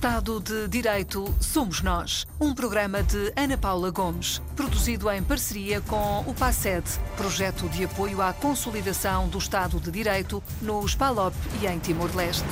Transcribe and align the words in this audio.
Estado 0.00 0.40
de 0.40 0.66
Direito 0.66 1.26
Somos 1.42 1.82
Nós. 1.82 2.26
Um 2.40 2.54
programa 2.54 3.02
de 3.02 3.34
Ana 3.36 3.58
Paula 3.58 3.90
Gomes, 3.90 4.40
produzido 4.56 5.10
em 5.10 5.22
parceria 5.22 5.82
com 5.82 6.20
o 6.20 6.32
PASED, 6.32 6.86
projeto 7.18 7.68
de 7.68 7.84
apoio 7.84 8.22
à 8.22 8.32
consolidação 8.32 9.28
do 9.28 9.36
Estado 9.36 9.78
de 9.78 9.90
Direito 9.90 10.42
nos 10.62 10.94
PALOP 10.94 11.34
e 11.60 11.66
em 11.66 11.78
Timor-Leste. 11.78 12.48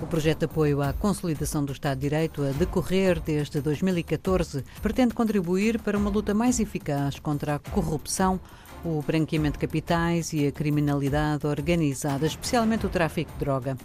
O 0.00 0.06
projeto 0.06 0.38
de 0.38 0.44
apoio 0.46 0.80
à 0.80 0.94
consolidação 0.94 1.62
do 1.62 1.74
Estado 1.74 1.98
de 1.98 2.08
Direito, 2.08 2.42
a 2.42 2.52
decorrer 2.52 3.20
desde 3.20 3.60
2014, 3.60 4.64
pretende 4.80 5.12
contribuir 5.12 5.78
para 5.78 5.98
uma 5.98 6.08
luta 6.08 6.32
mais 6.32 6.58
eficaz 6.58 7.18
contra 7.18 7.56
a 7.56 7.58
corrupção, 7.58 8.40
o 8.82 9.02
branqueamento 9.02 9.58
de 9.58 9.66
capitais 9.66 10.32
e 10.32 10.46
a 10.46 10.52
criminalidade 10.52 11.46
organizada, 11.46 12.26
especialmente 12.26 12.86
o 12.86 12.88
tráfico 12.88 13.30
de 13.32 13.38
droga. 13.40 13.76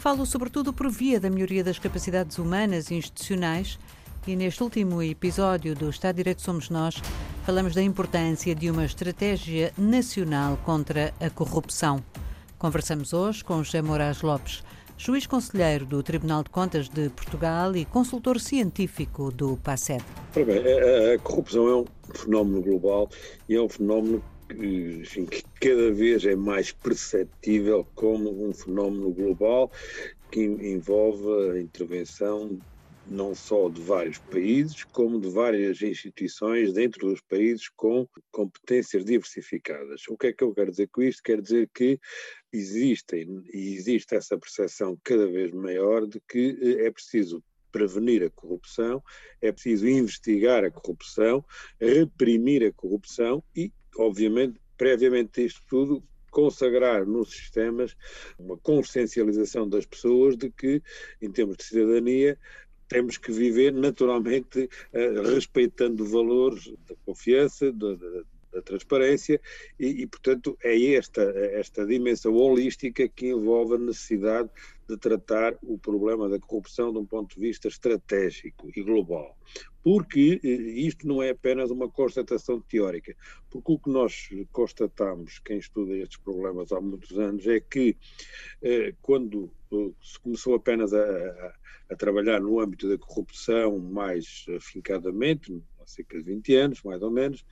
Falo 0.00 0.24
sobretudo 0.24 0.72
por 0.72 0.88
via 0.88 1.20
da 1.20 1.28
melhoria 1.28 1.62
das 1.62 1.78
capacidades 1.78 2.38
humanas 2.38 2.90
e 2.90 2.94
institucionais 2.94 3.78
e 4.26 4.34
neste 4.34 4.62
último 4.62 5.02
episódio 5.02 5.74
do 5.74 5.90
Estado 5.90 6.14
de 6.14 6.22
Direito 6.22 6.40
Somos 6.40 6.70
Nós 6.70 6.94
falamos 7.44 7.74
da 7.74 7.82
importância 7.82 8.54
de 8.54 8.70
uma 8.70 8.86
estratégia 8.86 9.74
nacional 9.76 10.56
contra 10.64 11.12
a 11.20 11.28
corrupção. 11.28 12.02
Conversamos 12.58 13.12
hoje 13.12 13.44
com 13.44 13.62
José 13.62 13.82
Moraes 13.82 14.22
Lopes, 14.22 14.64
juiz 14.96 15.26
conselheiro 15.26 15.84
do 15.84 16.02
Tribunal 16.02 16.44
de 16.44 16.48
Contas 16.48 16.88
de 16.88 17.10
Portugal 17.10 17.76
e 17.76 17.84
consultor 17.84 18.40
científico 18.40 19.30
do 19.30 19.58
PASED. 19.58 20.02
A, 20.34 21.18
corrupção 21.18 21.68
é 21.68 21.76
um 21.76 21.84
fenómeno 22.14 22.62
global 22.62 23.10
e 23.46 23.54
é 23.54 23.60
um 23.60 23.68
fenómeno 23.68 24.24
enfim, 24.58 25.26
que 25.26 25.42
cada 25.60 25.92
vez 25.92 26.24
é 26.24 26.34
mais 26.34 26.72
perceptível 26.72 27.86
como 27.94 28.48
um 28.48 28.52
fenómeno 28.52 29.12
global 29.12 29.70
que 30.30 30.40
envolve 30.40 31.50
a 31.50 31.60
intervenção 31.60 32.58
não 33.06 33.34
só 33.34 33.68
de 33.68 33.80
vários 33.80 34.18
países, 34.18 34.84
como 34.84 35.20
de 35.20 35.28
várias 35.28 35.82
instituições 35.82 36.72
dentro 36.72 37.08
dos 37.08 37.20
países 37.20 37.68
com 37.68 38.06
competências 38.30 39.04
diversificadas. 39.04 40.02
O 40.08 40.16
que 40.16 40.28
é 40.28 40.32
que 40.32 40.44
eu 40.44 40.54
quero 40.54 40.70
dizer 40.70 40.88
com 40.88 41.02
isto? 41.02 41.22
Quer 41.22 41.40
dizer 41.40 41.68
que 41.74 41.98
existem 42.52 43.42
e 43.52 43.74
existe 43.74 44.14
essa 44.14 44.38
percepção 44.38 44.96
cada 45.02 45.26
vez 45.26 45.50
maior 45.50 46.06
de 46.06 46.20
que 46.28 46.56
eh, 46.60 46.86
é 46.86 46.90
preciso 46.90 47.42
prevenir 47.72 48.22
a 48.22 48.30
corrupção, 48.30 49.02
é 49.40 49.50
preciso 49.50 49.88
investigar 49.88 50.64
a 50.64 50.70
corrupção, 50.70 51.44
reprimir 51.80 52.64
a 52.64 52.72
corrupção 52.72 53.42
e 53.54 53.72
obviamente, 54.00 54.58
previamente 54.76 55.44
isto 55.44 55.60
tudo, 55.68 56.02
consagrar 56.30 57.06
nos 57.06 57.30
sistemas 57.30 57.96
uma 58.38 58.56
consciencialização 58.56 59.68
das 59.68 59.84
pessoas 59.84 60.36
de 60.36 60.50
que, 60.50 60.82
em 61.20 61.30
termos 61.30 61.56
de 61.56 61.64
cidadania, 61.64 62.38
temos 62.88 63.18
que 63.18 63.30
viver 63.30 63.72
naturalmente 63.72 64.68
uh, 64.92 65.22
respeitando 65.34 66.04
valores 66.04 66.72
da 66.88 66.94
confiança, 67.04 67.70
da, 67.72 67.94
da, 68.60 68.62
transparência 68.62 69.40
e, 69.78 70.02
e, 70.02 70.06
portanto, 70.06 70.56
é 70.62 70.94
esta, 70.94 71.22
esta 71.22 71.86
dimensão 71.86 72.34
holística 72.34 73.08
que 73.08 73.28
envolve 73.30 73.74
a 73.74 73.78
necessidade 73.78 74.50
de 74.88 74.96
tratar 74.96 75.56
o 75.62 75.78
problema 75.78 76.28
da 76.28 76.38
corrupção 76.38 76.92
de 76.92 76.98
um 76.98 77.06
ponto 77.06 77.34
de 77.36 77.40
vista 77.40 77.68
estratégico 77.68 78.68
e 78.74 78.82
global. 78.82 79.36
Porque 79.82 80.40
eh, 80.42 80.48
isto 80.48 81.06
não 81.06 81.22
é 81.22 81.30
apenas 81.30 81.70
uma 81.70 81.88
constatação 81.88 82.60
teórica, 82.60 83.16
porque 83.48 83.72
o 83.72 83.78
que 83.78 83.88
nós 83.88 84.28
constatamos, 84.52 85.38
quem 85.38 85.58
estuda 85.58 85.96
estes 85.96 86.18
problemas 86.18 86.72
há 86.72 86.80
muitos 86.80 87.16
anos, 87.18 87.46
é 87.46 87.60
que 87.60 87.96
eh, 88.62 88.94
quando 89.00 89.50
eh, 89.72 89.90
se 90.02 90.18
começou 90.18 90.54
apenas 90.54 90.92
a, 90.92 91.00
a, 91.00 91.54
a 91.90 91.96
trabalhar 91.96 92.40
no 92.40 92.60
âmbito 92.60 92.88
da 92.88 92.98
corrupção 92.98 93.78
mais 93.78 94.44
afincadamente, 94.56 95.62
cerca 95.86 96.18
de 96.18 96.24
20 96.24 96.54
anos, 96.56 96.82
mais 96.82 97.02
ou 97.02 97.10
menos, 97.10 97.44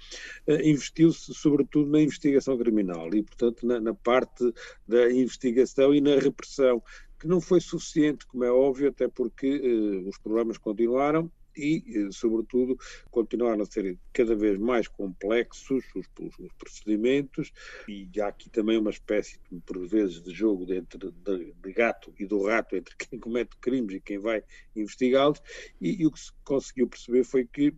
eh, 0.47 0.69
investiu-se 0.69 1.33
sobretudo 1.34 1.91
na 1.91 2.00
investigação 2.00 2.56
criminal 2.59 3.12
e, 3.15 3.22
portanto, 3.22 3.66
na, 3.66 3.81
na 3.81 3.94
parte 3.94 4.53
da 4.87 5.11
investigação 5.11 5.94
e 5.94 6.00
na 6.00 6.16
repressão, 6.16 6.83
que 7.19 7.27
não 7.27 7.41
foi 7.41 7.61
suficiente, 7.61 8.27
como 8.27 8.44
é 8.44 8.50
óbvio, 8.50 8.89
até 8.89 9.09
porque 9.09 9.59
uh, 9.59 10.09
os 10.09 10.19
problemas 10.19 10.56
continuaram 10.56 11.31
e, 11.59 11.83
eh, 11.89 12.12
sobretudo, 12.12 12.78
continuaram 13.11 13.62
a 13.62 13.66
ser 13.66 13.99
cada 14.12 14.34
vez 14.37 14.59
mais 14.59 14.87
complexos 14.87 15.84
os, 15.97 16.06
os, 16.39 16.53
procedimentos 16.56 17.53
e 17.89 18.09
há 18.21 18.28
aqui 18.28 18.49
também 18.49 18.78
uma 18.78 18.91
espécie, 18.91 19.41
por 19.66 19.87
vezes, 19.87 20.22
de 20.22 20.33
jogo 20.33 20.65
de, 20.65 20.81
de, 20.81 21.53
de 21.53 21.72
gato 21.72 22.15
e 22.19 22.27
do 22.27 22.45
rato 22.45 22.77
entre 22.77 22.95
quem 22.97 23.19
comete 23.19 23.56
crimes 23.60 23.97
e 23.97 24.00
quem 24.00 24.19
vai 24.19 24.43
investigá-los 24.77 25.43
e, 25.81 26.03
e 26.03 26.06
o 26.06 26.12
que 26.12 26.21
se 26.21 26.33
conseguiu 26.45 26.87
perceber 26.87 27.25
foi 27.25 27.45
que 27.45 27.75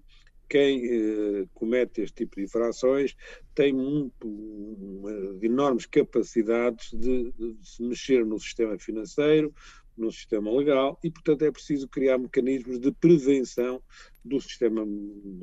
quem 0.50 0.84
eh, 0.84 1.46
comete 1.54 2.02
este 2.02 2.24
tipo 2.24 2.36
de 2.36 2.42
infrações 2.42 3.14
tem 3.54 3.72
muito, 3.72 4.26
uma, 4.26 5.38
enormes 5.40 5.86
capacidades 5.86 6.90
de, 6.90 7.30
de, 7.30 7.56
se 7.62 7.80
mexer 7.82 8.26
no 8.26 8.38
sistema 8.38 8.76
financeiro, 8.76 9.54
no 9.96 10.10
sistema 10.10 10.50
legal 10.50 10.98
e, 11.04 11.10
portanto, 11.10 11.44
é 11.44 11.52
preciso 11.52 11.86
criar 11.86 12.18
mecanismos 12.18 12.80
de 12.80 12.90
prevenção 12.90 13.80
do 14.24 14.40
sistema 14.40 14.84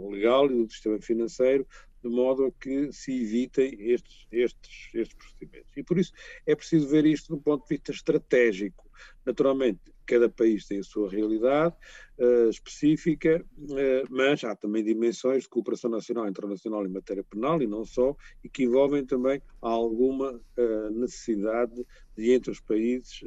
legal 0.10 0.52
e 0.52 0.66
do 0.66 0.70
sistema 0.70 1.00
financeiro 1.00 1.66
de 2.08 2.16
modo 2.16 2.46
a 2.46 2.52
que 2.52 2.92
se 2.92 3.22
evitem 3.22 3.76
estes, 3.80 4.28
estes, 4.32 4.90
estes 4.94 5.18
procedimentos. 5.18 5.78
E 5.78 5.84
por 5.84 5.98
isso 5.98 6.14
é 6.46 6.56
preciso 6.56 6.88
ver 6.88 7.06
isto 7.06 7.36
do 7.36 7.42
ponto 7.42 7.64
de 7.64 7.76
vista 7.76 7.92
estratégico. 7.92 8.90
Naturalmente, 9.26 9.80
cada 10.08 10.30
país 10.30 10.66
tem 10.66 10.80
a 10.80 10.84
sua 10.84 11.10
realidade 11.10 11.76
uh, 12.18 12.50
específica, 12.50 13.46
uh, 13.58 14.08
mas 14.10 14.44
há 14.44 14.56
também 14.56 14.84
dimensões 14.84 15.44
de 15.44 15.50
cooperação 15.50 15.92
nacional 15.92 16.26
e 16.26 16.30
internacional 16.30 16.86
em 16.86 16.90
matéria 16.90 17.24
penal 17.24 17.62
e 17.62 17.68
não 17.68 17.86
só, 17.86 18.16
e 18.44 18.50
que 18.50 18.64
envolvem 18.64 19.06
também 19.06 19.42
alguma 19.62 20.32
uh, 20.32 20.90
necessidade 20.92 21.86
de 22.16 22.32
entre 22.32 22.50
os 22.50 22.60
países 22.60 23.22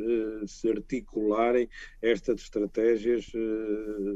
se 0.49 0.69
articularem 0.69 1.69
estas 2.03 2.41
estratégias 2.41 3.31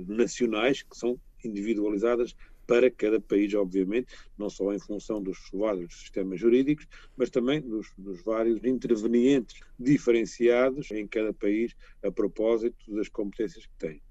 nacionais 0.08 0.82
que 0.82 0.96
são 0.96 1.20
individualizadas 1.44 2.34
para 2.66 2.90
cada 2.90 3.20
país, 3.20 3.52
obviamente, 3.54 4.14
não 4.36 4.48
só 4.50 4.72
em 4.72 4.78
função 4.78 5.22
dos 5.22 5.38
vários 5.52 6.00
sistemas 6.00 6.40
jurídicos, 6.40 6.86
mas 7.16 7.30
também 7.30 7.60
dos, 7.60 7.92
dos, 7.96 8.22
vários 8.22 8.62
intervenientes 8.64 9.60
diferenciados 9.78 10.90
em 10.90 11.06
cada 11.06 11.32
país 11.32 11.74
a 12.02 12.10
propósito 12.10 12.76
das 12.94 13.08
competências 13.08 13.66
que 13.66 13.76
tem. 13.78 14.02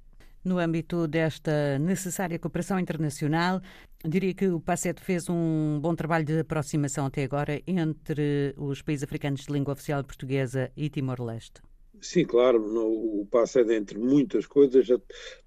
No 0.43 0.59
âmbito 0.59 1.07
desta 1.07 1.79
necessária 1.79 2.37
cooperação 2.37 2.77
internacional, 2.77 3.61
diria 4.05 4.33
que 4.33 4.47
o 4.47 4.59
PASET 4.59 5.01
fez 5.01 5.29
um 5.29 5.79
bom 5.81 5.95
trabalho 5.95 6.25
de 6.25 6.39
aproximação 6.39 7.05
até 7.05 7.23
agora 7.23 7.61
entre 7.65 8.53
os 8.57 8.81
países 8.81 9.05
africanos 9.05 9.45
de 9.45 9.53
língua 9.53 9.73
oficial 9.73 10.03
portuguesa 10.03 10.69
e 10.75 10.89
Timor-Leste. 10.89 11.61
Sim, 12.03 12.25
claro, 12.25 12.59
o 12.61 13.25
passo 13.25 13.59
é 13.59 13.75
entre 13.75 13.97
muitas 13.97 14.45
coisas, 14.45 14.85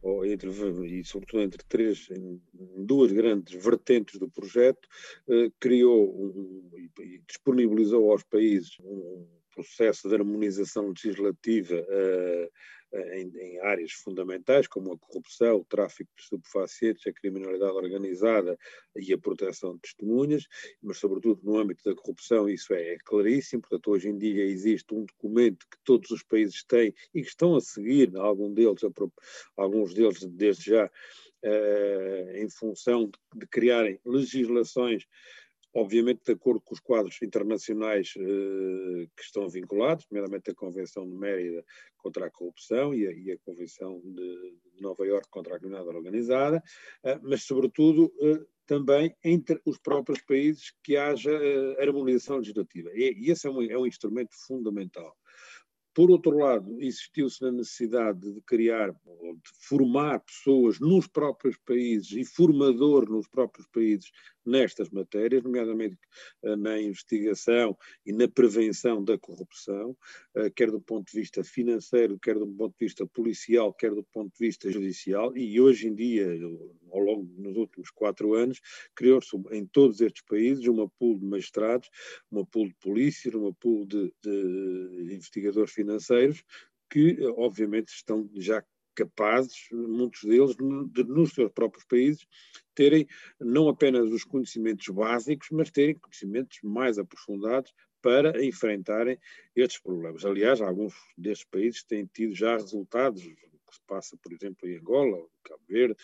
ou 0.00 0.24
entre, 0.24 0.48
e 0.86 1.04
sobretudo 1.04 1.42
entre 1.42 1.62
três, 1.68 2.08
duas 2.78 3.12
grandes 3.12 3.62
vertentes 3.62 4.18
do 4.18 4.30
projeto, 4.30 4.88
eh, 5.28 5.50
criou 5.60 6.10
um, 6.18 6.70
e 6.78 7.20
disponibilizou 7.28 8.10
aos 8.10 8.22
países 8.22 8.78
um 8.80 9.26
processo 9.54 10.08
de 10.08 10.14
harmonização 10.14 10.88
legislativa 10.88 11.74
eh, 11.74 12.50
em, 12.92 13.28
em, 13.28 13.35
áreas 13.66 13.92
fundamentais, 13.92 14.66
como 14.66 14.92
a 14.92 14.98
corrupção, 14.98 15.56
o 15.56 15.64
tráfico 15.64 16.10
de 16.16 16.22
estupefacientes, 16.22 17.06
a 17.06 17.12
criminalidade 17.12 17.72
organizada 17.72 18.58
e 18.94 19.12
a 19.12 19.18
proteção 19.18 19.74
de 19.74 19.80
testemunhas, 19.80 20.46
mas, 20.82 20.98
sobretudo, 20.98 21.40
no 21.42 21.58
âmbito 21.58 21.82
da 21.84 21.94
corrupção, 21.94 22.48
isso 22.48 22.72
é, 22.72 22.94
é 22.94 22.96
claríssimo. 23.04 23.62
Portanto, 23.62 23.90
hoje 23.90 24.08
em 24.08 24.16
dia 24.16 24.44
existe 24.44 24.94
um 24.94 25.04
documento 25.04 25.66
que 25.70 25.78
todos 25.84 26.10
os 26.10 26.22
países 26.22 26.64
têm 26.64 26.94
e 27.14 27.22
que 27.22 27.28
estão 27.28 27.56
a 27.56 27.60
seguir, 27.60 28.16
algum 28.16 28.52
deles, 28.52 28.82
alguns 29.56 29.94
deles, 29.94 30.24
desde 30.24 30.70
já, 30.70 30.86
uh, 30.86 32.36
em 32.36 32.48
função 32.48 33.06
de, 33.06 33.40
de 33.40 33.46
criarem 33.46 33.98
legislações 34.04 35.06
obviamente 35.76 36.22
de 36.24 36.32
acordo 36.32 36.60
com 36.62 36.72
os 36.72 36.80
quadros 36.80 37.20
internacionais 37.22 38.14
eh, 38.16 39.06
que 39.14 39.22
estão 39.22 39.46
vinculados, 39.46 40.06
primeiramente 40.06 40.50
a 40.50 40.54
Convenção 40.54 41.06
de 41.06 41.14
Mérida 41.14 41.62
contra 41.98 42.26
a 42.26 42.30
Corrupção 42.30 42.94
e 42.94 43.06
a, 43.06 43.12
e 43.12 43.30
a 43.30 43.38
Convenção 43.38 44.00
de, 44.02 44.56
Nova 44.80 45.06
Iorque 45.06 45.28
contra 45.28 45.54
a 45.54 45.58
Criminalidade 45.58 45.96
Organizada, 45.96 46.62
eh, 47.04 47.20
mas 47.22 47.42
sobretudo 47.42 48.10
eh, 48.22 48.42
também 48.66 49.14
entre 49.22 49.60
os 49.66 49.78
próprios 49.78 50.22
países 50.22 50.72
que 50.82 50.96
haja 50.96 51.30
harmonização 51.78 52.38
legislativa. 52.38 52.90
E, 52.94 53.14
e 53.14 53.30
esse 53.30 53.46
é 53.46 53.50
um, 53.50 53.62
é 53.62 53.76
um 53.76 53.86
instrumento 53.86 54.34
fundamental. 54.46 55.14
Por 55.94 56.10
outro 56.10 56.36
lado, 56.36 56.78
existiu-se 56.78 57.42
a 57.44 57.52
necessidade 57.52 58.20
de 58.20 58.40
criar, 58.42 58.92
de 58.92 59.50
formar 59.66 60.20
pessoas 60.20 60.78
nos 60.78 61.06
próprios 61.06 61.56
países 61.64 62.12
e 62.12 62.22
formador 62.22 63.08
nos 63.08 63.26
próprios 63.28 63.66
países 63.68 64.10
nestas 64.46 64.88
matérias, 64.90 65.42
nomeadamente 65.42 65.98
uh, 66.42 66.56
na 66.56 66.80
investigação 66.80 67.76
e 68.04 68.12
na 68.12 68.28
prevenção 68.28 69.02
da 69.02 69.18
corrupção, 69.18 69.96
uh, 70.36 70.50
quer 70.54 70.70
do 70.70 70.80
ponto 70.80 71.10
de 71.10 71.20
vista 71.20 71.42
financeiro, 71.42 72.18
quer 72.18 72.38
do 72.38 72.46
ponto 72.46 72.72
de 72.78 72.84
vista 72.86 73.06
policial, 73.06 73.72
quer 73.72 73.94
do 73.94 74.04
ponto 74.04 74.32
de 74.32 74.38
vista 74.38 74.70
judicial, 74.70 75.36
e 75.36 75.60
hoje 75.60 75.88
em 75.88 75.94
dia, 75.94 76.26
ao 76.90 77.00
longo 77.00 77.24
dos 77.24 77.56
últimos 77.56 77.90
quatro 77.90 78.34
anos, 78.34 78.60
criou-se 78.94 79.36
em 79.50 79.66
todos 79.66 80.00
estes 80.00 80.22
países 80.22 80.66
uma 80.66 80.88
pool 80.88 81.18
de 81.18 81.24
magistrados, 81.26 81.90
uma 82.30 82.46
pool 82.46 82.68
de 82.68 82.74
polícias, 82.74 83.34
uma 83.34 83.52
pool 83.52 83.84
de, 83.86 84.12
de 84.22 85.14
investigadores 85.14 85.72
financeiros, 85.72 86.42
que 86.90 87.18
obviamente 87.36 87.88
estão 87.88 88.30
já 88.34 88.62
capazes, 88.96 89.68
muitos 89.70 90.24
deles, 90.24 90.56
de, 90.56 91.04
nos 91.04 91.32
seus 91.32 91.52
próprios 91.52 91.84
países, 91.84 92.26
terem 92.74 93.06
não 93.38 93.68
apenas 93.68 94.10
os 94.10 94.24
conhecimentos 94.24 94.88
básicos, 94.88 95.48
mas 95.52 95.70
terem 95.70 95.94
conhecimentos 95.94 96.58
mais 96.62 96.98
aprofundados 96.98 97.72
para 98.02 98.44
enfrentarem 98.44 99.18
estes 99.54 99.80
problemas. 99.80 100.24
Aliás, 100.24 100.60
alguns 100.60 100.94
destes 101.16 101.46
países 101.50 101.82
têm 101.82 102.06
tido 102.06 102.34
já 102.34 102.54
resultados 102.54 103.22
que 103.66 103.74
se 103.74 103.80
passa, 103.86 104.16
por 104.16 104.32
exemplo, 104.32 104.68
em 104.68 104.76
Angola, 104.76 105.16
ou 105.16 105.30
Cabo 105.44 105.62
Verde, 105.68 105.96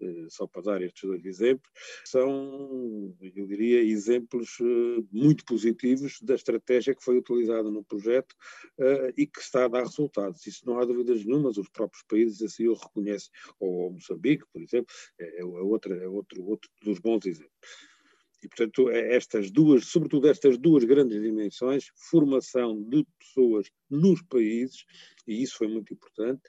eh, 0.00 0.26
só 0.28 0.46
para 0.46 0.62
dar 0.62 0.82
estes 0.82 1.02
dois 1.02 1.24
exemplos, 1.24 1.70
são, 2.04 3.14
eu 3.20 3.46
diria, 3.46 3.82
exemplos 3.82 4.58
eh, 4.60 5.04
muito 5.12 5.44
positivos 5.44 6.20
da 6.22 6.34
estratégia 6.34 6.94
que 6.94 7.04
foi 7.04 7.18
utilizada 7.18 7.70
no 7.70 7.84
projeto 7.84 8.34
eh, 8.78 9.14
e 9.16 9.26
que 9.26 9.40
está 9.40 9.64
a 9.64 9.68
dar 9.68 9.82
resultados. 9.82 10.46
Isso 10.46 10.62
não 10.66 10.78
há 10.78 10.84
dúvidas 10.84 11.24
nenhumas, 11.24 11.58
os 11.58 11.68
próprios 11.68 12.02
países 12.04 12.42
assim 12.42 12.66
o 12.68 12.74
reconhecem, 12.74 13.30
ou 13.58 13.92
Moçambique, 13.92 14.44
por 14.52 14.62
exemplo, 14.62 14.94
é, 15.18 15.40
é, 15.40 15.44
outra, 15.44 15.94
é 15.96 16.08
outro, 16.08 16.44
outro 16.44 16.70
dos 16.82 16.98
bons 16.98 17.26
exemplos. 17.26 17.58
E, 18.42 18.48
portanto, 18.48 18.88
é 18.90 19.16
estas 19.16 19.50
duas, 19.50 19.86
sobretudo 19.86 20.28
estas 20.28 20.56
duas 20.58 20.84
grandes 20.84 21.20
dimensões, 21.20 21.90
formação 22.10 22.80
de 22.82 23.04
pessoas 23.18 23.68
nos 23.90 24.22
países, 24.22 24.84
e 25.26 25.42
isso 25.42 25.56
foi 25.58 25.68
muito 25.68 25.92
importante, 25.92 26.42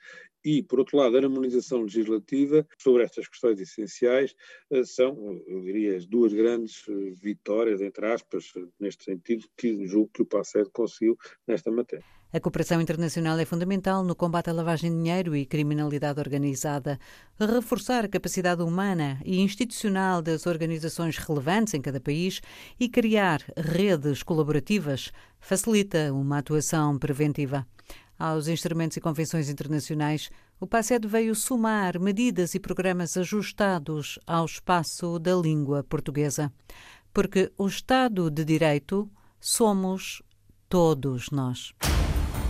e, 0.43 0.63
por 0.63 0.79
outro 0.79 0.97
lado, 0.97 1.17
a 1.17 1.19
harmonização 1.19 1.81
legislativa 1.81 2.65
sobre 2.77 3.03
estas 3.03 3.27
questões 3.27 3.59
essenciais 3.59 4.33
eh, 4.71 4.83
são, 4.83 5.41
eu 5.47 5.61
diria, 5.61 5.97
as 5.97 6.05
duas 6.05 6.31
grandes 6.31 6.87
eh, 6.87 7.13
vitórias, 7.21 7.81
entre 7.81 8.05
aspas, 8.05 8.53
neste 8.79 9.03
sentido, 9.03 9.45
que 9.57 9.85
julgo 9.85 10.11
que 10.13 10.21
o 10.21 10.25
PASSED 10.25 10.69
conseguiu 10.71 11.17
nesta 11.45 11.69
matéria. 11.71 12.18
A 12.31 12.39
cooperação 12.39 12.79
internacional 12.79 13.39
é 13.39 13.45
fundamental 13.45 14.03
no 14.03 14.15
combate 14.15 14.51
à 14.51 14.53
lavagem 14.53 14.91
de 14.91 14.97
dinheiro 14.97 15.35
e 15.35 15.47
criminalidade 15.47 16.19
organizada. 16.19 16.99
Reforçar 17.39 18.05
a 18.05 18.07
capacidade 18.07 18.61
humana 18.61 19.19
e 19.25 19.41
institucional 19.41 20.21
das 20.21 20.45
organizações 20.45 21.17
relevantes 21.17 21.73
em 21.73 21.81
cada 21.81 21.99
país 21.99 22.39
e 22.79 22.87
criar 22.87 23.41
redes 23.57 24.21
colaborativas 24.21 25.11
facilita 25.39 26.13
uma 26.13 26.37
atuação 26.37 26.99
preventiva. 26.99 27.65
Aos 28.19 28.47
instrumentos 28.47 28.95
e 28.95 29.01
convenções 29.01 29.49
internacionais, 29.49 30.29
o 30.59 30.67
PASED 30.67 31.07
veio 31.07 31.33
somar 31.33 31.99
medidas 31.99 32.53
e 32.53 32.59
programas 32.59 33.17
ajustados 33.17 34.19
ao 34.27 34.45
espaço 34.45 35.17
da 35.17 35.33
língua 35.33 35.83
portuguesa. 35.83 36.53
Porque 37.11 37.51
o 37.57 37.65
Estado 37.65 38.29
de 38.29 38.45
Direito 38.45 39.09
somos 39.39 40.21
todos 40.69 41.31
nós. 41.31 41.73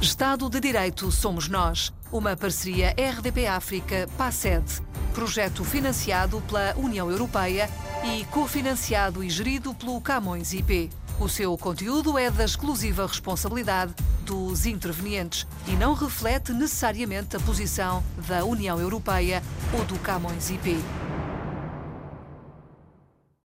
Estado 0.01 0.49
de 0.49 0.61
Direito 0.61 1.11
Somos 1.11 1.49
Nós, 1.49 1.91
uma 2.09 2.33
parceria 2.33 2.95
RDP-África-PASED, 2.97 4.81
projeto 5.13 5.61
financiado 5.65 6.41
pela 6.47 6.73
União 6.77 7.11
Europeia 7.11 7.69
e 8.05 8.23
cofinanciado 8.27 9.21
e 9.21 9.29
gerido 9.29 9.73
pelo 9.73 9.99
Camões 9.99 10.53
IP. 10.53 10.89
O 11.19 11.27
seu 11.27 11.57
conteúdo 11.57 12.17
é 12.17 12.31
da 12.31 12.45
exclusiva 12.45 13.05
responsabilidade 13.05 13.93
dos 14.21 14.65
intervenientes 14.65 15.45
e 15.67 15.71
não 15.71 15.93
reflete 15.93 16.53
necessariamente 16.53 17.35
a 17.35 17.39
posição 17.41 18.01
da 18.25 18.45
União 18.45 18.79
Europeia 18.79 19.43
ou 19.73 19.83
do 19.83 19.99
Camões 19.99 20.49
IP. 20.49 20.77